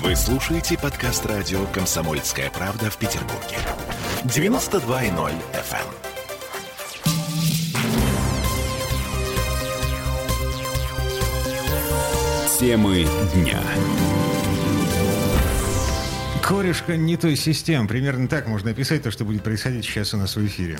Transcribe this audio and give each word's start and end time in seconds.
Вы 0.00 0.16
слушаете 0.16 0.78
подкаст 0.78 1.26
радио 1.26 1.66
«Комсомольская 1.66 2.50
правда» 2.50 2.90
в 2.90 2.96
Петербурге. 2.96 3.58
92.0 4.24 5.34
FM. 5.52 5.86
Темы 12.58 13.06
дня. 13.34 13.60
Корешка 16.42 16.96
не 16.96 17.18
той 17.18 17.36
системы. 17.36 17.86
Примерно 17.86 18.28
так 18.28 18.46
можно 18.46 18.70
описать 18.70 19.02
то, 19.02 19.10
что 19.10 19.26
будет 19.26 19.42
происходить 19.42 19.84
сейчас 19.84 20.14
у 20.14 20.16
нас 20.16 20.36
в 20.36 20.46
эфире. 20.46 20.78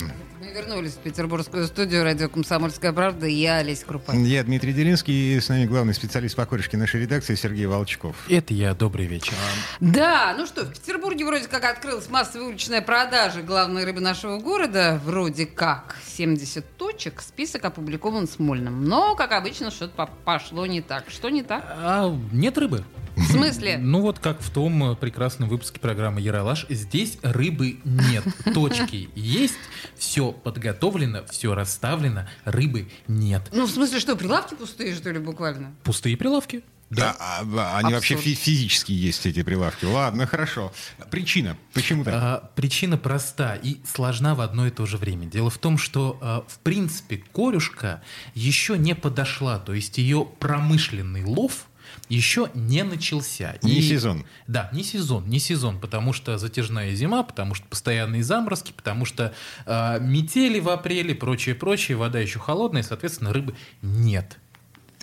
Вернулись 0.53 0.91
в 0.91 0.99
петербургскую 0.99 1.65
студию 1.65 2.03
радио 2.03 2.29
«Комсомольская 2.29 2.93
правда». 2.93 3.25
и 3.25 3.33
Я 3.33 3.57
Олеся 3.57 3.87
Крупанин. 3.87 4.23
Я 4.23 4.43
Дмитрий 4.43 4.71
Делинский, 4.71 5.35
и 5.35 5.39
с 5.39 5.49
нами 5.49 5.65
главный 5.65 5.95
специалист 5.95 6.35
по 6.35 6.45
корешке 6.45 6.77
нашей 6.77 7.01
редакции 7.01 7.33
Сергей 7.33 7.65
Волчков. 7.65 8.15
Это 8.29 8.53
я. 8.53 8.75
Добрый 8.75 9.07
вечер. 9.07 9.33
Да, 9.79 10.35
ну 10.37 10.45
что, 10.45 10.65
в 10.65 10.69
Петербурге 10.69 11.25
вроде 11.25 11.47
как 11.47 11.63
открылась 11.63 12.07
массовая 12.07 12.49
уличная 12.49 12.83
продажа 12.83 13.41
главной 13.41 13.83
рыбы 13.83 13.99
нашего 13.99 14.37
города. 14.37 15.01
Вроде 15.03 15.47
как 15.47 15.95
70 16.15 16.77
точек. 16.77 17.21
Список 17.21 17.65
опубликован 17.65 18.27
Смольным. 18.27 18.85
Но, 18.85 19.15
как 19.15 19.31
обычно, 19.31 19.71
что-то 19.71 20.07
пошло 20.23 20.67
не 20.67 20.81
так. 20.81 21.05
Что 21.07 21.29
не 21.29 21.41
так? 21.41 21.63
А 21.67 22.15
нет 22.31 22.59
рыбы. 22.59 22.83
В 23.15 23.23
смысле? 23.23 23.77
Ну 23.93 24.01
вот 24.01 24.19
как 24.19 24.41
в 24.41 24.49
том 24.49 24.91
э, 24.91 24.95
прекрасном 24.95 25.49
выпуске 25.49 25.79
программы 25.79 26.21
«Яралаш». 26.21 26.65
Здесь 26.69 27.17
рыбы 27.21 27.77
нет. 27.83 28.23
Точки 28.53 29.09
есть, 29.15 29.57
все 29.97 30.31
подготовлено, 30.31 31.23
все 31.29 31.53
расставлено, 31.53 32.27
рыбы 32.45 32.89
нет. 33.07 33.43
Ну, 33.51 33.65
в 33.65 33.69
смысле, 33.69 33.99
что, 33.99 34.15
прилавки 34.15 34.55
пустые, 34.55 34.95
что 34.95 35.11
ли, 35.11 35.19
буквально? 35.19 35.75
Пустые 35.83 36.17
прилавки. 36.17 36.63
Да, 36.89 37.15
а, 37.19 37.43
а, 37.57 37.77
они 37.77 37.93
вообще 37.93 38.15
фи- 38.15 38.35
физически 38.35 38.91
есть, 38.91 39.25
эти 39.25 39.41
прилавки. 39.41 39.85
Ладно, 39.85 40.27
хорошо. 40.27 40.71
Причина. 41.09 41.57
Почему 41.73 42.03
так? 42.03 42.13
А, 42.15 42.51
причина 42.55 42.97
проста 42.97 43.55
и 43.55 43.77
сложна 43.85 44.35
в 44.35 44.41
одно 44.41 44.67
и 44.67 44.69
то 44.69 44.85
же 44.85 44.97
время. 44.97 45.25
Дело 45.25 45.49
в 45.49 45.57
том, 45.57 45.77
что, 45.77 46.19
а, 46.21 46.45
в 46.47 46.59
принципе, 46.59 47.17
корюшка 47.17 48.03
еще 48.35 48.77
не 48.77 48.93
подошла. 48.93 49.57
То 49.59 49.73
есть 49.73 49.97
ее 49.97 50.27
промышленный 50.39 51.23
лов 51.23 51.65
еще 52.09 52.49
не 52.53 52.83
начался. 52.83 53.55
Не 53.61 53.81
сезон. 53.81 54.25
Да, 54.47 54.69
не 54.73 54.83
сезон, 54.83 55.27
не 55.27 55.39
сезон, 55.39 55.79
потому 55.79 56.13
что 56.13 56.37
затяжная 56.37 56.93
зима, 56.95 57.23
потому 57.23 57.53
что 57.53 57.65
постоянные 57.67 58.23
заморозки, 58.23 58.71
потому 58.71 59.05
что 59.05 59.33
э, 59.65 59.99
метели 59.99 60.59
в 60.59 60.69
апреле, 60.69 61.15
прочее, 61.15 61.55
прочее, 61.55 61.97
вода 61.97 62.19
еще 62.19 62.39
холодная, 62.39 62.83
соответственно, 62.83 63.33
рыбы 63.33 63.55
нет. 63.81 64.37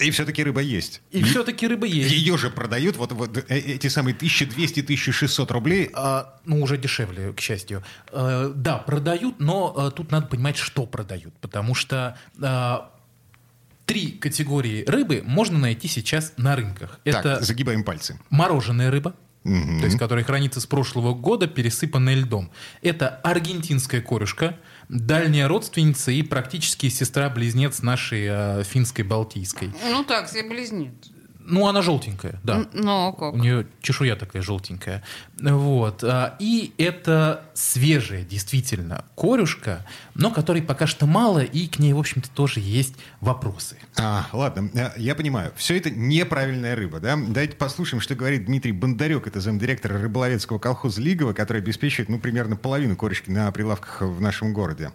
И 0.01 0.11
все-таки 0.11 0.43
рыба 0.43 0.61
есть. 0.61 1.03
И 1.11 1.23
все-таки 1.23 1.67
рыба 1.67 1.87
есть. 1.87 2.11
Ее 2.11 2.39
же 2.39 2.51
продают 2.51 2.97
вот, 2.97 3.13
вот 3.13 3.37
э, 3.37 3.43
эти 3.59 3.89
самые 3.89 4.17
1200-1600 4.17 5.53
рублей. 5.53 5.91
А, 5.93 6.41
ну, 6.47 6.63
уже 6.63 6.79
дешевле, 6.79 7.33
к 7.35 7.41
счастью. 7.41 7.85
А, 8.11 8.51
да, 8.55 8.79
продают, 8.79 9.41
но 9.41 9.75
а, 9.77 9.91
тут 9.91 10.11
надо 10.11 10.27
понимать, 10.27 10.57
что 10.57 10.87
продают. 10.87 11.35
Потому 11.41 11.75
что 11.75 12.17
а, 12.41 12.91
три 13.91 14.13
категории 14.13 14.85
рыбы 14.87 15.21
можно 15.27 15.59
найти 15.59 15.89
сейчас 15.89 16.35
на 16.37 16.55
рынках. 16.55 17.01
Так, 17.03 17.27
Это 17.27 17.45
загибаем 17.45 17.83
пальцы. 17.83 18.21
Мороженая 18.31 18.89
рыба. 18.89 19.17
Угу. 19.45 19.81
То 19.81 19.87
есть, 19.87 19.99
которая 19.99 20.25
хранится 20.25 20.61
с 20.61 20.67
прошлого 20.67 21.13
года, 21.13 21.49
пересыпанная 21.49 22.15
льдом. 22.15 22.53
Это 22.83 23.09
аргентинская 23.09 24.01
корюшка, 24.01 24.57
дальняя 24.89 25.49
родственница 25.49 26.13
и 26.13 26.23
практически 26.23 26.89
сестра-близнец 26.89 27.83
нашей 27.83 28.27
э, 28.31 28.63
финской 28.63 29.03
балтийской. 29.05 29.73
Ну 29.91 30.05
так, 30.05 30.29
все 30.29 30.45
близнец. 30.45 30.93
Ну, 31.45 31.67
она 31.67 31.83
желтенькая, 31.83 32.39
да. 32.43 32.67
Ну, 32.73 33.09
а 33.09 33.13
как? 33.13 33.35
У 33.35 33.37
нее 33.37 33.67
чешуя 33.83 34.17
такая 34.17 34.43
желтенькая. 34.43 35.03
Вот. 35.41 36.05
А, 36.05 36.37
и 36.39 36.73
это 36.79 37.45
свежая, 37.55 38.25
действительно, 38.25 39.05
корюшка, 39.17 39.87
но 40.15 40.31
которой 40.31 40.63
пока 40.63 40.87
что 40.87 41.07
мало, 41.07 41.41
и 41.41 41.67
к 41.67 41.79
ней, 41.79 41.93
в 41.93 41.99
общем-то, 41.99 42.31
тоже 42.31 42.61
есть 42.61 42.95
вопросы. 43.21 43.77
А, 43.99 44.27
ладно, 44.33 44.71
э, 44.75 44.91
я 44.97 45.15
понимаю. 45.15 45.53
Все 45.57 45.77
это 45.77 45.91
неправильная 45.91 46.77
рыба, 46.77 47.01
да? 47.01 47.17
Давайте 47.17 47.57
послушаем, 47.57 48.01
что 48.01 48.15
говорит 48.15 48.47
Дмитрий 48.47 48.73
Бондарек, 48.73 49.27
это 49.27 49.41
замдиректора 49.41 50.01
рыболовецкого 50.01 50.59
колхоза 50.59 51.01
Лигова, 51.01 51.33
который 51.33 51.63
обеспечивает, 51.63 52.09
ну, 52.09 52.19
примерно 52.19 52.57
половину 52.57 52.97
корюшки 52.97 53.31
на 53.31 53.51
прилавках 53.51 54.03
в 54.03 54.21
нашем 54.21 54.53
городе 54.53 54.93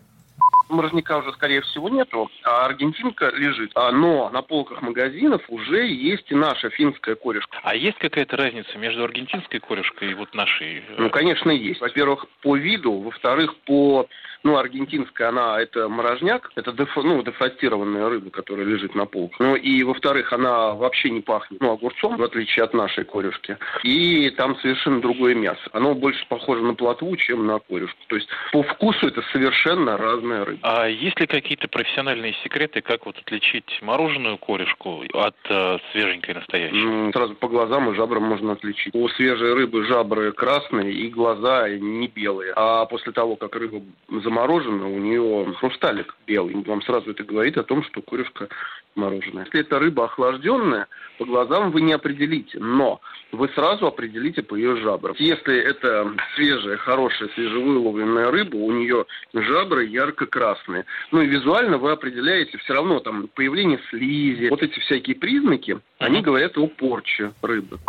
морозняка 0.69 1.17
уже, 1.17 1.31
скорее 1.33 1.61
всего, 1.61 1.89
нету, 1.89 2.29
а 2.43 2.65
аргентинка 2.65 3.29
лежит. 3.29 3.71
А, 3.75 3.91
но 3.91 4.29
на 4.29 4.41
полках 4.41 4.81
магазинов 4.81 5.41
уже 5.49 5.87
есть 5.87 6.31
и 6.31 6.35
наша 6.35 6.69
финская 6.69 7.15
корешка. 7.15 7.59
А 7.63 7.75
есть 7.75 7.97
какая-то 7.97 8.37
разница 8.37 8.77
между 8.77 9.03
аргентинской 9.03 9.59
корешкой 9.59 10.11
и 10.11 10.13
вот 10.13 10.33
нашей? 10.33 10.83
Ну, 10.97 11.09
конечно, 11.09 11.51
есть. 11.51 11.81
Во-первых, 11.81 12.25
по 12.41 12.55
виду, 12.55 12.93
во-вторых, 12.93 13.55
по 13.65 14.07
ну, 14.45 14.57
аргентинская, 14.57 15.29
она 15.29 15.59
это 15.59 15.89
морожняк, 15.89 16.51
это 16.55 16.71
деф, 16.71 16.95
ну, 16.95 17.21
дефростированная 17.23 18.07
рыба, 18.07 18.29
которая 18.29 18.65
лежит 18.65 18.93
на 18.93 19.05
полке. 19.07 19.35
Ну, 19.39 19.55
и, 19.55 19.81
во-вторых, 19.81 20.31
она 20.31 20.75
вообще 20.75 21.09
не 21.09 21.21
пахнет, 21.21 21.59
ну, 21.59 21.71
огурцом, 21.71 22.15
в 22.17 22.23
отличие 22.23 22.63
от 22.63 22.75
нашей 22.75 23.05
корюшки. 23.05 23.57
И 23.83 24.29
там 24.37 24.55
совершенно 24.59 25.01
другое 25.01 25.33
мясо. 25.33 25.61
Оно 25.73 25.95
больше 25.95 26.23
похоже 26.29 26.61
на 26.61 26.75
плотву, 26.75 27.15
чем 27.17 27.47
на 27.47 27.57
корюшку. 27.57 27.97
То 28.07 28.17
есть 28.17 28.29
по 28.51 28.61
вкусу 28.61 29.07
это 29.07 29.23
совершенно 29.33 29.97
разная 29.97 30.45
рыба. 30.45 30.59
А 30.61 30.87
есть 30.87 31.19
ли 31.19 31.25
какие-то 31.25 31.67
профессиональные 31.67 32.35
секреты, 32.43 32.81
как 32.81 33.07
вот 33.07 33.17
отличить 33.17 33.79
мороженую 33.81 34.37
корешку 34.37 35.03
от 35.13 35.35
э, 35.49 35.77
свеженькой 35.91 36.35
настоящей? 36.35 36.75
Ну, 36.75 37.11
сразу 37.11 37.33
по 37.33 37.47
глазам 37.47 37.89
и 37.89 37.95
жабрам 37.95 38.21
можно 38.21 38.51
отличить. 38.51 38.93
У 38.93 39.09
свежей 39.09 39.53
рыбы 39.53 39.85
жабры 39.85 40.31
красные 40.33 40.93
и 40.93 41.07
глаза 41.09 41.67
не 41.67 42.07
белые. 42.07 42.53
А 42.55 42.85
после 42.85 43.11
того, 43.11 43.35
как 43.37 43.55
рыба 43.55 43.81
заморожена, 44.07 44.34
мороженое, 44.35 44.87
у 44.87 44.99
нее 44.99 45.53
хрусталик 45.59 46.15
белый. 46.27 46.55
Вам 46.63 46.81
сразу 46.81 47.11
это 47.11 47.23
говорит 47.23 47.57
о 47.57 47.63
том, 47.63 47.83
что 47.83 48.01
курюшка 48.01 48.49
мороженое. 48.95 49.45
Если 49.45 49.61
это 49.61 49.79
рыба 49.79 50.05
охлажденная, 50.05 50.87
по 51.17 51.25
глазам 51.25 51.71
вы 51.71 51.81
не 51.81 51.93
определите, 51.93 52.59
но 52.59 53.01
вы 53.31 53.49
сразу 53.49 53.87
определите 53.87 54.41
по 54.41 54.55
ее 54.55 54.77
жабрам. 54.77 55.15
Если 55.19 55.57
это 55.57 56.13
свежая, 56.35 56.77
хорошая, 56.77 57.29
свежевыловленная 57.35 58.31
рыба, 58.31 58.55
у 58.55 58.71
нее 58.71 59.05
жабры 59.33 59.85
ярко-красные. 59.85 60.85
Ну 61.11 61.21
и 61.21 61.27
визуально 61.27 61.77
вы 61.77 61.91
определяете 61.91 62.57
все 62.59 62.73
равно 62.73 62.99
там 62.99 63.27
появление 63.35 63.79
слизи, 63.89 64.49
вот 64.49 64.63
эти 64.63 64.79
всякие 64.79 65.15
признаки, 65.17 65.79
они 65.99 66.21
говорят 66.21 66.57
о 66.57 66.67
порче 66.67 67.33
рыбы. 67.41 67.79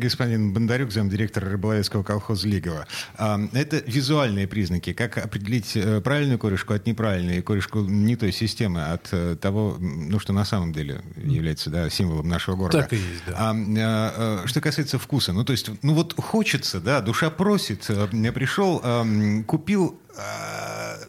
Господин 0.00 0.52
Бондарюк, 0.52 0.90
замдиректора 0.90 1.50
рыболовецкого 1.50 2.02
колхоза 2.02 2.48
Лигова. 2.48 2.86
Это 3.16 3.82
визуальные 3.86 4.48
признаки. 4.48 4.92
Как 4.92 5.18
определить 5.18 5.76
э, 5.76 5.95
правильную 6.00 6.38
корешку 6.38 6.74
от 6.74 6.86
неправильной, 6.86 7.42
корешку 7.42 7.80
не 7.80 8.16
той 8.16 8.32
системы, 8.32 8.82
а 8.82 8.94
от 8.94 9.08
э, 9.12 9.36
того, 9.40 9.76
ну, 9.78 10.18
что 10.18 10.32
на 10.32 10.44
самом 10.44 10.72
деле 10.72 11.02
является 11.16 11.70
да, 11.70 11.90
символом 11.90 12.28
нашего 12.28 12.56
города. 12.56 12.82
Так 12.82 12.92
и 12.92 12.96
есть, 12.96 13.22
да. 13.26 13.34
А, 13.36 13.50
а, 13.50 14.42
а, 14.44 14.46
что 14.46 14.60
касается 14.60 14.98
вкуса, 14.98 15.32
ну, 15.32 15.44
то 15.44 15.52
есть, 15.52 15.70
ну, 15.82 15.94
вот 15.94 16.14
хочется, 16.16 16.80
да, 16.80 17.00
душа 17.00 17.30
просит. 17.30 17.88
Я 18.12 18.32
пришел, 18.32 18.80
а, 18.82 19.06
купил 19.46 19.98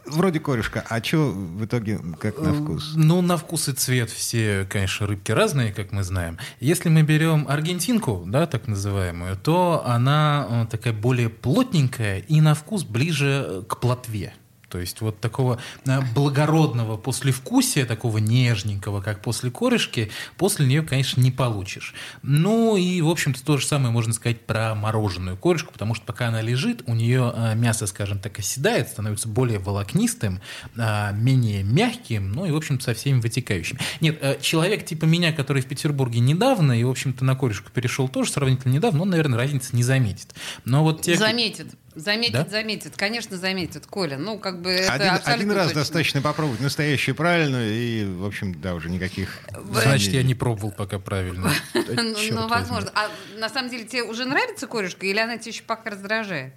вроде 0.05 0.39
корешка, 0.39 0.83
а 0.89 1.01
что 1.03 1.29
в 1.31 1.65
итоге 1.65 1.99
как 2.19 2.39
на 2.39 2.53
вкус? 2.53 2.93
Ну, 2.95 3.21
на 3.21 3.37
вкус 3.37 3.69
и 3.69 3.73
цвет 3.73 4.09
все, 4.09 4.67
конечно, 4.69 5.07
рыбки 5.07 5.31
разные, 5.31 5.71
как 5.73 5.91
мы 5.91 6.03
знаем. 6.03 6.37
Если 6.59 6.89
мы 6.89 7.03
берем 7.03 7.45
аргентинку, 7.47 8.23
да, 8.25 8.47
так 8.47 8.67
называемую, 8.67 9.37
то 9.37 9.83
она 9.85 10.67
такая 10.69 10.93
более 10.93 11.29
плотненькая 11.29 12.19
и 12.19 12.41
на 12.41 12.53
вкус 12.53 12.83
ближе 12.83 13.63
к 13.67 13.79
плотве. 13.79 14.33
То 14.69 14.79
есть 14.79 15.01
вот 15.01 15.19
такого 15.19 15.59
э, 15.85 15.99
благородного 16.13 16.97
послевкусия, 16.97 17.85
такого 17.85 18.17
нежненького, 18.17 19.01
как 19.01 19.21
после 19.21 19.49
корешки, 19.49 20.11
после 20.37 20.65
нее, 20.65 20.81
конечно, 20.81 21.21
не 21.21 21.31
получишь. 21.31 21.93
Ну 22.21 22.75
и, 22.75 23.01
в 23.01 23.09
общем-то, 23.09 23.43
то 23.45 23.57
же 23.57 23.65
самое 23.65 23.91
можно 23.91 24.13
сказать 24.13 24.45
про 24.45 24.75
мороженую 24.75 25.37
корешку, 25.37 25.71
потому 25.71 25.95
что 25.95 26.05
пока 26.05 26.27
она 26.27 26.41
лежит, 26.41 26.83
у 26.85 26.93
нее 26.93 27.31
э, 27.33 27.55
мясо, 27.55 27.87
скажем 27.87 28.19
так, 28.19 28.39
оседает, 28.39 28.89
становится 28.89 29.29
более 29.29 29.59
волокнистым, 29.59 30.41
э, 30.75 31.13
менее 31.13 31.63
мягким, 31.63 32.33
ну 32.33 32.45
и, 32.45 32.51
в 32.51 32.57
общем-то, 32.57 32.83
со 32.83 32.93
всеми 32.93 33.21
вытекающими. 33.21 33.79
Нет, 34.01 34.41
человек 34.41 34.85
типа 34.85 35.05
меня, 35.05 35.31
который 35.31 35.61
в 35.61 35.67
Петербурге 35.67 36.19
недавно 36.19 36.77
и, 36.77 36.83
в 36.83 36.89
общем-то, 36.89 37.23
на 37.23 37.35
корешку 37.35 37.71
перешел 37.71 38.09
тоже 38.09 38.31
сравнительно 38.31 38.73
недавно, 38.73 39.03
он, 39.03 39.09
наверное, 39.09 39.37
разницы 39.37 39.75
не 39.75 39.83
заметит. 39.83 40.35
Но 40.65 40.83
вот 40.83 41.01
тех... 41.01 41.17
Заметит. 41.17 41.67
Заметит, 41.97 42.33
Да? 42.33 42.45
заметит, 42.47 42.95
конечно, 42.95 43.37
заметит, 43.37 43.87
Коля. 43.87 44.17
Ну, 44.17 44.37
как 44.37 44.61
бы 44.61 44.69
это 44.69 44.93
Один, 44.93 45.19
один 45.25 45.51
раз 45.51 45.67
точно. 45.67 45.81
достаточно 45.81 46.21
попробовать 46.21 46.59
настоящую 46.59 47.15
правильную, 47.15 47.73
и, 47.73 48.05
в 48.05 48.25
общем, 48.25 48.53
да, 48.61 48.75
уже 48.75 48.89
никаких... 48.89 49.39
Значит, 49.71 50.13
я 50.13 50.21
не 50.21 50.35
пробовал 50.35 50.71
пока 50.71 50.99
правильно. 50.99 51.51
Ну, 51.89 52.15
ну, 52.31 52.47
возможно. 52.47 52.91
А 52.95 53.09
на 53.39 53.49
самом 53.49 53.69
деле 53.69 53.85
тебе 53.85 54.03
уже 54.03 54.25
нравится 54.25 54.67
корешка, 54.67 55.05
или 55.05 55.19
она 55.19 55.37
тебе 55.37 55.51
еще 55.51 55.63
пока 55.63 55.89
раздражает? 55.91 56.53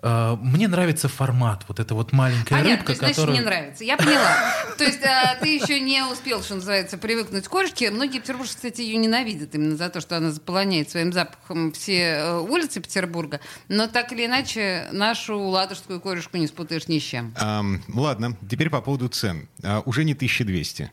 А, 0.00 0.36
Мне 0.36 0.68
нравится 0.68 1.08
формат. 1.08 1.64
Вот 1.68 1.80
эта 1.80 1.94
вот 1.94 2.12
маленькая 2.12 2.62
рыбка, 2.62 2.92
есть, 2.92 3.00
значит, 3.00 3.16
которая... 3.16 3.38
не 3.38 3.44
нравится. 3.44 3.84
Я 3.84 3.96
поняла. 3.96 4.36
То 4.78 4.84
есть 4.84 5.04
а, 5.04 5.36
ты 5.36 5.54
еще 5.54 5.80
не 5.80 6.02
успел, 6.04 6.42
что 6.42 6.54
называется, 6.54 6.96
привыкнуть 6.96 7.46
к 7.46 7.50
корешке. 7.50 7.90
Многие 7.90 8.20
петербуржцы, 8.20 8.56
кстати, 8.56 8.80
ее 8.80 8.96
ненавидят 8.96 9.54
именно 9.54 9.76
за 9.76 9.90
то, 9.90 10.00
что 10.00 10.16
она 10.16 10.30
заполоняет 10.30 10.90
своим 10.90 11.12
запахом 11.12 11.72
все 11.72 12.00
э, 12.00 12.38
улицы 12.38 12.80
Петербурга. 12.80 13.40
Но 13.68 13.86
так 13.86 14.12
или 14.12 14.24
иначе, 14.26 14.79
нашу 14.92 15.38
ладожскую 15.38 16.00
корешку 16.00 16.36
не 16.36 16.46
спутаешь 16.46 16.88
ни 16.88 16.98
с 16.98 17.02
чем. 17.02 17.34
Ам, 17.36 17.82
ладно, 17.88 18.36
теперь 18.48 18.70
по 18.70 18.80
поводу 18.80 19.08
цен. 19.08 19.48
А, 19.62 19.82
уже 19.84 20.04
не 20.04 20.12
1200. 20.12 20.90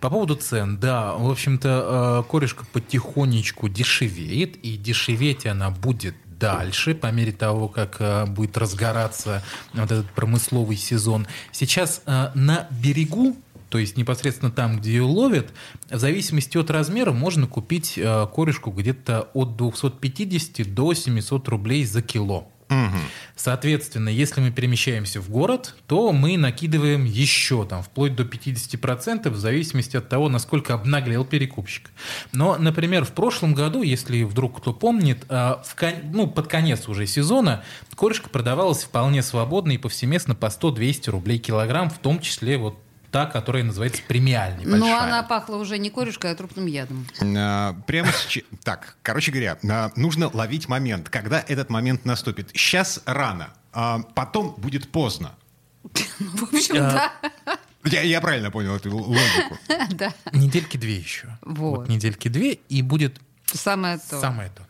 По 0.00 0.10
поводу 0.10 0.36
цен, 0.36 0.78
да, 0.78 1.14
в 1.14 1.30
общем-то, 1.30 2.24
э, 2.26 2.30
корешка 2.30 2.64
потихонечку 2.72 3.68
дешевеет, 3.68 4.56
и 4.56 4.76
дешеветь 4.76 5.46
она 5.46 5.70
будет 5.70 6.14
дальше, 6.38 6.94
по 6.94 7.10
мере 7.10 7.32
того, 7.32 7.68
как 7.68 7.96
э, 7.98 8.26
будет 8.26 8.56
разгораться 8.56 9.42
вот 9.72 9.90
этот 9.90 10.10
промысловый 10.10 10.76
сезон. 10.76 11.26
Сейчас 11.52 12.02
э, 12.06 12.30
на 12.34 12.68
берегу, 12.70 13.36
то 13.70 13.78
есть 13.78 13.96
непосредственно 13.96 14.52
там, 14.52 14.78
где 14.78 14.92
ее 14.92 15.02
ловят, 15.02 15.52
в 15.90 15.98
зависимости 15.98 16.56
от 16.56 16.70
размера 16.70 17.12
можно 17.12 17.46
купить 17.46 17.98
корешку 18.34 18.70
где-то 18.70 19.28
от 19.34 19.56
250 19.56 20.72
до 20.72 20.94
700 20.94 21.48
рублей 21.48 21.84
за 21.84 22.02
кило. 22.02 22.48
Соответственно, 23.36 24.08
если 24.08 24.40
мы 24.40 24.50
перемещаемся 24.50 25.20
в 25.20 25.30
город, 25.30 25.74
то 25.86 26.12
мы 26.12 26.36
накидываем 26.36 27.04
еще 27.04 27.64
там 27.64 27.82
вплоть 27.82 28.16
до 28.16 28.24
50% 28.24 29.30
в 29.30 29.36
зависимости 29.36 29.96
от 29.96 30.08
того, 30.08 30.28
насколько 30.28 30.74
обнаглел 30.74 31.24
перекупщик. 31.24 31.90
Но, 32.32 32.56
например, 32.58 33.04
в 33.04 33.12
прошлом 33.12 33.54
году, 33.54 33.82
если 33.82 34.24
вдруг 34.24 34.58
кто 34.60 34.72
помнит, 34.72 35.24
а, 35.28 35.62
в 35.64 35.76
кон- 35.76 36.10
ну, 36.12 36.26
под 36.26 36.48
конец 36.48 36.88
уже 36.88 37.06
сезона 37.06 37.62
корешка 37.96 38.28
продавалась 38.28 38.84
вполне 38.84 39.22
свободно 39.22 39.72
и 39.72 39.78
повсеместно 39.78 40.34
по 40.34 40.46
100-200 40.46 41.10
рублей 41.10 41.38
килограмм, 41.38 41.90
в 41.90 41.98
том 41.98 42.20
числе 42.20 42.58
вот 42.58 42.78
та, 43.10 43.26
которая 43.26 43.62
называется 43.64 44.02
премиальной. 44.06 44.64
Но 44.64 44.78
большая. 44.86 45.00
она 45.02 45.22
пахла 45.22 45.56
уже 45.56 45.78
не 45.78 45.90
корешкой, 45.90 46.32
а 46.32 46.34
трупным 46.34 46.66
ядом. 46.66 47.06
А, 47.20 47.74
Прямо 47.86 48.10
сейчас... 48.12 48.44
Так, 48.64 48.96
короче 49.02 49.30
говоря, 49.30 49.58
а, 49.68 49.90
нужно 49.96 50.30
ловить 50.32 50.68
момент, 50.68 51.08
когда 51.08 51.42
этот 51.46 51.70
момент 51.70 52.04
наступит. 52.04 52.50
Сейчас 52.52 53.00
рано, 53.06 53.48
а 53.72 54.00
потом 54.14 54.54
будет 54.58 54.90
поздно. 54.90 55.34
В 56.18 56.42
общем, 56.54 56.76
А, 56.76 57.12
да. 57.46 57.58
Я, 57.84 58.02
я 58.02 58.20
правильно 58.20 58.50
понял 58.50 58.74
эту 58.76 58.94
логику. 58.94 59.56
Да. 59.90 60.12
Недельки 60.32 60.76
две 60.76 60.96
еще. 60.96 61.38
Вот. 61.42 61.88
недельки 61.88 62.28
две, 62.28 62.52
и 62.52 62.82
будет 62.82 63.18
Самое 63.46 63.98
то. 63.98 64.20
самое 64.20 64.50
то. 64.50 64.66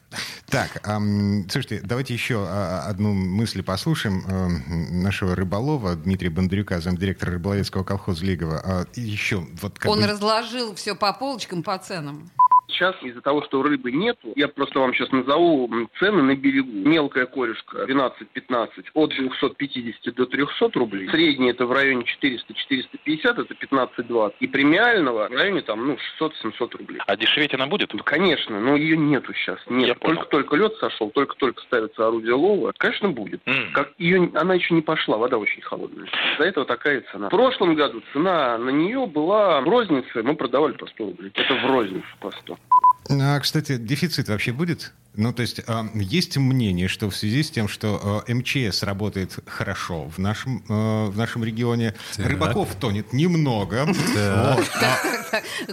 Так, 0.46 0.80
ам, 0.84 1.46
слушайте, 1.50 1.82
давайте 1.84 2.14
еще 2.14 2.42
а, 2.48 2.84
одну 2.88 3.12
мысль 3.12 3.62
послушаем 3.62 4.24
ам, 4.26 5.02
нашего 5.02 5.34
рыболова 5.36 5.94
Дмитрия 5.94 6.30
Бондарюка, 6.30 6.80
замдиректора 6.80 7.32
рыболовецкого 7.32 7.84
колхоза 7.84 8.24
Лигова. 8.24 8.60
А, 8.64 8.86
и 8.94 9.02
еще 9.02 9.46
вот 9.60 9.78
как 9.78 9.90
Он 9.90 10.00
бы- 10.00 10.06
разложил 10.06 10.74
все 10.74 10.94
по 10.94 11.12
полочкам, 11.12 11.62
по 11.62 11.76
ценам. 11.78 12.30
Сейчас 12.78 12.94
из-за 13.02 13.20
того, 13.20 13.42
что 13.42 13.60
рыбы 13.62 13.90
нету, 13.90 14.32
я 14.36 14.46
просто 14.46 14.78
вам 14.78 14.94
сейчас 14.94 15.10
назову 15.10 15.68
цены 15.98 16.22
на 16.22 16.36
берегу. 16.36 16.70
Мелкая 16.70 17.26
корешка 17.26 17.84
12-15 17.84 18.68
от 18.94 19.10
250 19.10 20.14
до 20.14 20.26
300 20.26 20.70
рублей. 20.74 21.08
Средняя 21.08 21.50
это 21.50 21.66
в 21.66 21.72
районе 21.72 22.04
400-450, 22.22 23.42
это 23.42 23.54
15-20. 23.54 24.34
И 24.38 24.46
премиального 24.46 25.28
в 25.28 25.32
районе 25.32 25.62
там, 25.62 25.88
ну, 25.88 25.96
600-700 26.20 26.76
рублей. 26.78 27.00
А 27.04 27.16
дешеветь 27.16 27.52
она 27.54 27.66
будет? 27.66 27.92
Ну, 27.92 28.02
конечно, 28.04 28.60
но 28.60 28.76
ее 28.76 28.96
нету 28.96 29.34
сейчас. 29.34 29.58
Нет, 29.68 29.98
только-только 29.98 30.54
лед 30.54 30.74
сошел, 30.76 31.10
только-только 31.10 31.60
ставится 31.62 32.06
орудие 32.06 32.34
лова. 32.34 32.72
Конечно, 32.78 33.08
будет. 33.08 33.40
М. 33.46 33.72
Как 33.72 33.92
ее, 33.98 34.30
она 34.34 34.54
еще 34.54 34.74
не 34.74 34.82
пошла, 34.82 35.16
вода 35.16 35.36
очень 35.36 35.62
холодная. 35.62 36.06
Из-за 36.34 36.44
этого 36.44 36.64
такая 36.64 37.02
цена. 37.10 37.26
В 37.26 37.30
прошлом 37.30 37.74
году 37.74 38.02
цена 38.12 38.56
на 38.56 38.70
нее 38.70 39.04
была 39.06 39.60
в 39.62 39.68
рознице, 39.68 40.22
мы 40.22 40.36
продавали 40.36 40.74
по 40.74 40.86
100 40.86 41.04
рублей. 41.04 41.32
Это 41.34 41.54
в 41.54 41.66
розницу 41.66 42.06
по 42.20 42.30
100. 42.30 42.56
А, 43.08 43.38
кстати, 43.40 43.76
дефицит 43.76 44.28
вообще 44.28 44.52
будет? 44.52 44.92
Ну, 45.18 45.32
то 45.32 45.42
есть 45.42 45.60
а, 45.66 45.84
есть 45.94 46.36
мнение, 46.36 46.86
что 46.86 47.10
в 47.10 47.16
связи 47.16 47.42
с 47.42 47.50
тем, 47.50 47.66
что 47.66 48.24
а, 48.28 48.32
МЧС 48.32 48.84
работает 48.84 49.36
хорошо 49.46 50.04
в 50.04 50.18
нашем, 50.18 50.62
а, 50.68 51.10
в 51.10 51.16
нашем 51.18 51.42
регионе, 51.42 51.94
Так. 52.16 52.26
рыбаков 52.26 52.74
тонет 52.76 53.12
немного. 53.12 53.84
Вот. 53.86 54.70
А, 54.80 54.96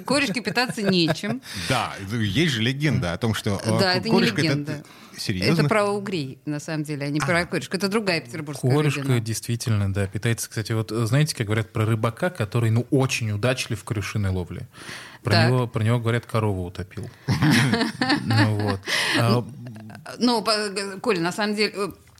Корешке 0.04 0.42
питаться 0.42 0.82
нечем. 0.82 1.44
Да, 1.70 1.94
есть 2.12 2.54
же 2.54 2.62
легенда 2.64 3.14
о 3.14 3.18
том, 3.18 3.36
что 3.36 3.62
а, 3.64 3.80
Да, 3.80 3.94
это 3.94 4.10
не 4.10 4.20
легенда. 4.20 4.84
Серьезно? 5.18 5.62
Это 5.62 5.70
про 5.70 5.86
угрей, 5.86 6.40
на 6.46 6.60
самом 6.60 6.84
деле, 6.84 7.06
а 7.06 7.10
не 7.10 7.20
про 7.20 7.46
корешку. 7.46 7.78
Это 7.78 7.88
другая 7.88 8.20
петербургская 8.22 8.70
Корешка 8.70 9.02
рыбина. 9.02 9.20
действительно, 9.22 9.94
да, 9.94 10.08
питается, 10.08 10.50
кстати, 10.50 10.74
вот 10.74 10.92
знаете, 10.92 11.36
как 11.36 11.46
говорят 11.46 11.72
про 11.72 11.86
рыбака, 11.86 12.30
который, 12.30 12.70
ну, 12.70 12.86
очень 12.90 13.32
удачлив 13.32 13.80
в 13.80 13.84
крюшиной 13.86 14.32
ловле. 14.32 14.68
Про 15.24 15.32
Так. 15.32 15.48
него, 15.50 15.68
про 15.68 15.84
него 15.84 16.00
говорят, 16.00 16.26
корову 16.26 16.66
утопил. 16.66 17.10
Ну 18.26 18.56
вот. 18.60 18.80
А, 20.06 20.14
Ну, 20.20 20.46
Коля, 21.02 21.22
на 21.22 21.32
самом 21.32 21.56
деле, 21.56 21.74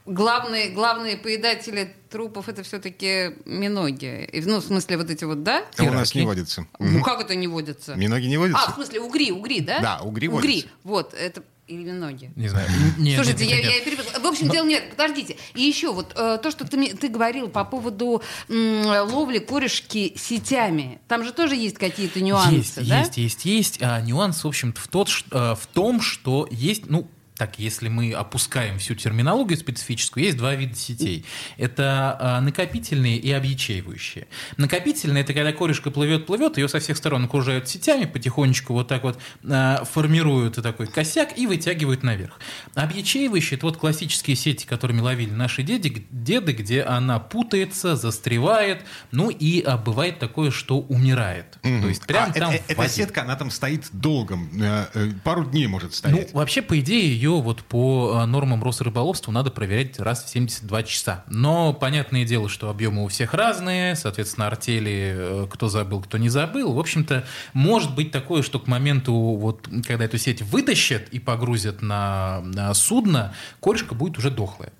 главные, 0.06 0.70
главные 0.70 1.18
поедатели 1.18 1.96
трупов 2.10 2.48
это 2.50 2.64
все-таки 2.64 3.36
миноги. 3.46 4.30
Ну, 4.46 4.60
в 4.60 4.64
смысле, 4.64 4.98
вот 4.98 5.10
эти 5.10 5.24
вот, 5.26 5.44
да? 5.44 5.64
А 5.78 5.84
у 5.84 5.92
нас 5.92 6.16
не 6.16 6.24
водится. 6.26 6.66
Ну, 6.80 7.02
как 7.04 7.22
это 7.22 7.36
не 7.36 7.48
водится? 7.48 7.96
Миноги 7.96 8.26
не 8.28 8.36
А, 8.36 8.40
в 8.40 8.42
водятся? 8.42 8.72
смысле, 8.74 9.00
угри, 9.02 9.32
угри, 9.32 9.60
да? 9.62 9.80
Да, 9.80 10.00
угри 10.02 10.28
Угри, 10.28 10.54
водятся. 10.54 10.70
вот, 10.84 11.14
это... 11.14 11.44
Или 11.68 11.84
миноги. 11.84 12.32
Не 12.36 12.48
знаю. 12.48 12.68
Нет, 13.00 13.16
Слушайте, 13.16 13.46
нет, 13.48 13.56
я, 13.56 13.58
нет, 13.58 13.66
я 13.66 13.76
нет. 13.78 13.84
перепутала. 13.86 14.20
В 14.24 14.28
общем, 14.28 14.50
дело 14.50 14.68
нет. 14.68 14.92
Подождите. 14.92 15.36
И 15.56 15.64
еще 15.64 15.92
вот 15.92 16.14
э, 16.16 16.38
то, 16.42 16.52
что 16.52 16.64
ты, 16.68 16.78
мне- 16.78 16.94
ты 16.94 17.08
говорил 17.08 17.48
по 17.48 17.64
поводу 17.66 18.22
м, 18.50 18.86
ловли 19.12 19.40
корешки 19.40 20.14
сетями. 20.16 21.00
Там 21.08 21.24
же 21.24 21.34
тоже 21.34 21.56
есть 21.56 21.78
какие-то 21.80 22.22
нюансы, 22.22 22.54
Есть, 22.56 22.88
да? 22.88 23.00
есть, 23.00 23.18
есть, 23.18 23.46
есть. 23.46 23.78
А 23.82 24.00
нюанс, 24.02 24.44
в 24.44 24.48
общем-то, 24.48 24.80
в, 24.80 24.88
тот, 24.90 25.10
э, 25.32 25.56
в 25.60 25.66
том, 25.74 26.02
что 26.02 26.48
есть, 26.52 26.84
ну, 26.88 27.08
так, 27.38 27.60
если 27.60 27.90
мы 27.90 28.14
опускаем 28.14 28.80
всю 28.80 28.96
терминологию 28.96 29.58
специфическую, 29.58 30.24
есть 30.24 30.38
два 30.38 30.56
вида 30.56 30.76
сетей. 30.76 31.26
Это 31.58 32.18
а, 32.20 32.42
накопительные 32.42 33.18
и 33.18 33.30
объячеивающие. 33.32 34.28
Накопительные– 34.58 35.24
это 35.26 35.34
когда 35.34 35.52
корешка 35.52 35.92
плывет-плывет, 35.92 36.58
ее 36.58 36.70
со 36.70 36.80
всех 36.80 36.96
сторон 36.96 37.26
окружают 37.26 37.68
сетями, 37.68 38.06
потихонечку 38.06 38.74
вот 38.74 38.88
так 38.88 39.04
вот 39.04 39.20
а, 39.44 39.84
формируют 39.84 40.56
такой 40.56 40.88
косяк 40.88 41.38
и 41.38 41.46
вытягивают 41.46 42.04
наверх. 42.04 42.40
Объячеивающие– 42.74 43.58
это 43.58 43.66
вот 43.66 43.78
классические 43.78 44.36
сети, 44.36 44.66
которыми 44.66 45.02
ловили 45.02 45.32
наши 45.32 45.64
деды, 45.64 46.06
деды, 46.12 46.54
где 46.54 46.84
она 46.84 47.20
путается, 47.20 47.96
застревает, 47.96 48.84
ну 49.12 49.30
и 49.30 49.62
а, 49.62 49.78
бывает 49.78 50.20
такое, 50.20 50.52
что 50.52 50.80
умирает. 50.80 51.58
То 51.62 51.88
есть 51.88 52.06
прям 52.06 52.30
А, 52.30 52.34
там 52.34 52.52
э- 52.52 52.56
э- 52.68 52.74
Эта 52.74 52.90
сетка, 52.90 53.24
она 53.24 53.36
там 53.36 53.52
стоит 53.52 53.86
долгом. 53.92 54.50
э, 54.62 55.12
Пару 55.24 55.46
дней 55.46 55.68
может 55.68 55.90
Ну, 55.92 55.96
стоять. 55.96 56.34
вообще, 56.34 56.62
по 56.62 56.80
идее, 56.80 57.25
ее 57.26 57.42
вот 57.42 57.64
по 57.64 58.22
э, 58.22 58.26
нормам 58.26 58.64
Росрыболовства 58.64 59.32
надо 59.32 59.52
проверять 59.52 60.00
раз 60.00 60.24
в 60.24 60.30
72 60.30 60.84
часа. 60.84 61.24
Но 61.28 61.74
понятное 61.74 62.26
дело, 62.26 62.50
что 62.50 62.70
объемы 62.70 63.04
у 63.04 63.08
всех 63.08 63.34
разные, 63.34 63.96
соответственно, 63.96 64.48
артели, 64.48 65.16
э, 65.16 65.48
кто 65.52 65.68
забыл, 65.68 66.02
кто 66.02 66.18
не 66.18 66.30
забыл. 66.30 66.74
В 66.74 66.80
общем-то, 66.80 67.26
может 67.54 67.94
быть 67.96 68.12
такое, 68.12 68.42
что 68.42 68.60
к 68.60 68.68
моменту, 68.68 69.14
вот, 69.14 69.68
когда 69.86 70.06
эту 70.06 70.18
сеть 70.18 70.42
вытащат 70.42 71.10
и 71.10 71.20
погрузят 71.20 71.82
на, 71.82 72.42
на 72.42 72.74
судно, 72.74 73.34
корешка 73.60 73.96
будет 73.96 74.18
уже 74.18 74.30
дохлая. 74.30 74.72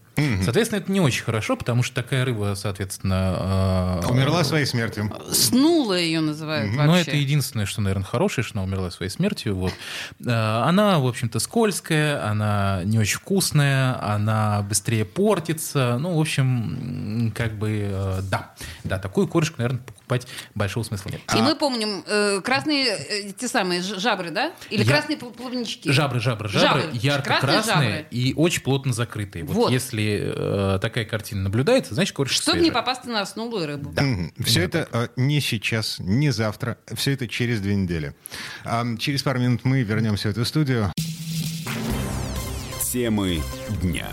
Соответственно, 0.44 0.80
это 0.80 0.92
не 0.92 1.02
очень 1.02 1.24
хорошо, 1.24 1.56
потому 1.56 1.84
что 1.84 1.96
такая 2.02 2.24
рыба, 2.26 2.54
соответственно... 2.56 4.02
э, 4.04 4.08
Умерла 4.08 4.44
своей 4.44 4.66
смертью. 4.66 5.12
Снула 5.32 5.98
ее 6.00 6.22
называют 6.22 6.72
ну, 6.72 6.78
вообще. 6.88 7.02
это 7.02 7.18
единственное, 7.18 7.66
что, 7.66 7.82
наверное, 7.82 8.06
хорошее, 8.06 8.46
что 8.46 8.60
она 8.60 8.64
умерла 8.64 8.92
своей 8.92 9.12
смертью. 9.12 9.56
Вот. 9.56 9.74
Э, 10.26 10.64
Она, 10.66 11.00
в 11.00 11.08
общем-то, 11.08 11.40
скользкая, 11.40 12.26
она 12.26 12.82
не 12.86 12.98
очень 13.00 13.18
вкусная, 13.18 14.02
она 14.02 14.62
быстрее 14.62 15.06
портится. 15.06 15.98
Ну, 16.00 16.16
в 16.18 16.20
общем, 16.22 17.32
как 17.36 17.58
бы, 17.58 17.90
э, 17.92 18.22
да. 18.30 18.54
Да, 18.84 19.00
такую 19.00 19.28
корешку, 19.28 19.56
наверное, 19.58 19.80
покупать 19.80 19.95
большого 20.54 20.84
смысла 20.84 21.10
нет. 21.12 21.22
И 21.36 21.42
мы 21.42 21.56
помним 21.56 22.04
э, 22.08 22.42
красные, 22.42 22.86
э, 22.88 23.32
те 23.38 23.48
самые 23.48 23.82
жабры, 23.82 24.32
да? 24.32 24.54
Или 24.70 24.84
Я- 24.84 24.90
красные 24.92 25.18
пл- 25.18 25.34
плавнички? 25.34 25.92
Жабры, 25.92 26.20
жабры, 26.20 26.50
жабры, 26.50 26.82
Жабры. 26.84 26.98
ярко-красные 26.98 27.64
жабры. 27.66 28.08
и 28.12 28.34
очень 28.36 28.62
плотно 28.62 28.94
закрытые. 28.94 29.44
Вот, 29.46 29.56
Вот. 29.56 29.72
если 29.72 30.34
э, 30.76 30.80
такая 30.82 31.06
картина 31.06 31.44
наблюдается, 31.44 31.94
значит, 31.96 32.16
корешка 32.16 32.42
Чтобы 32.42 32.58
не 32.60 32.66
свежая. 32.66 32.82
попасть 32.82 33.06
на 33.06 33.26
снулую 33.26 33.68
рыбу. 33.68 33.94
Все 34.44 34.62
это 34.64 34.88
э, 34.92 35.08
не 35.16 35.42
сейчас, 35.42 35.98
не 36.00 36.32
завтра, 36.32 36.78
все 36.96 37.12
это 37.12 37.28
через 37.28 37.60
две 37.62 37.76
недели. 37.76 38.16
А, 38.64 38.84
Через 38.98 39.24
пару 39.24 39.40
минут 39.40 39.62
мы 39.64 39.82
вернемся 39.84 40.28
в 40.30 40.32
эту 40.32 40.46
студию. 40.46 40.92
Темы 42.92 43.42
дня. 43.82 44.08